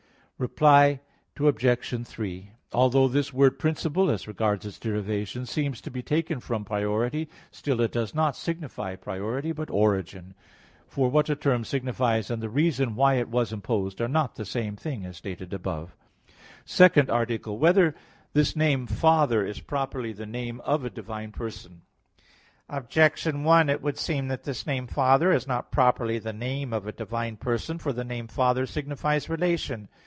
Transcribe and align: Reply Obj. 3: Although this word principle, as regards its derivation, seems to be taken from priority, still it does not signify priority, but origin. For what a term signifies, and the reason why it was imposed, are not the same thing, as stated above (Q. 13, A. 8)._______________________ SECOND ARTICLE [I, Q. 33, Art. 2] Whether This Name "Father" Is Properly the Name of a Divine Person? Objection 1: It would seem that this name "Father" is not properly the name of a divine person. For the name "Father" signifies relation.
Reply 0.41 1.01
Obj. 1.39 2.07
3: 2.07 2.51
Although 2.73 3.07
this 3.07 3.31
word 3.31 3.59
principle, 3.59 4.09
as 4.09 4.27
regards 4.27 4.65
its 4.65 4.79
derivation, 4.79 5.45
seems 5.45 5.81
to 5.81 5.91
be 5.91 6.01
taken 6.01 6.39
from 6.39 6.65
priority, 6.65 7.29
still 7.51 7.79
it 7.79 7.91
does 7.91 8.15
not 8.15 8.35
signify 8.35 8.95
priority, 8.95 9.51
but 9.51 9.69
origin. 9.69 10.33
For 10.87 11.11
what 11.11 11.29
a 11.29 11.35
term 11.35 11.63
signifies, 11.63 12.31
and 12.31 12.41
the 12.41 12.49
reason 12.49 12.95
why 12.95 13.17
it 13.17 13.29
was 13.29 13.53
imposed, 13.53 14.01
are 14.01 14.07
not 14.07 14.33
the 14.33 14.43
same 14.43 14.75
thing, 14.75 15.05
as 15.05 15.15
stated 15.17 15.53
above 15.53 15.95
(Q. 15.95 15.97
13, 15.97 15.97
A. 15.99 16.33
8)._______________________ 16.33 16.65
SECOND 16.69 17.09
ARTICLE 17.11 17.53
[I, 17.53 17.53
Q. 17.53 17.59
33, 17.67 17.85
Art. 17.85 17.93
2] 17.93 17.93
Whether 17.93 18.05
This 18.33 18.55
Name 18.55 18.87
"Father" 18.87 19.45
Is 19.45 19.59
Properly 19.59 20.11
the 20.13 20.25
Name 20.25 20.59
of 20.61 20.83
a 20.85 20.89
Divine 20.89 21.31
Person? 21.31 21.83
Objection 22.67 23.43
1: 23.43 23.69
It 23.69 23.83
would 23.83 23.99
seem 23.99 24.27
that 24.29 24.45
this 24.45 24.65
name 24.65 24.87
"Father" 24.87 25.31
is 25.31 25.45
not 25.47 25.69
properly 25.69 26.17
the 26.17 26.33
name 26.33 26.73
of 26.73 26.87
a 26.87 26.91
divine 26.91 27.37
person. 27.37 27.77
For 27.77 27.93
the 27.93 28.03
name 28.03 28.25
"Father" 28.25 28.65
signifies 28.65 29.29
relation. 29.29 29.87